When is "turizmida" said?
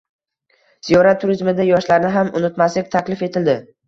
1.23-1.65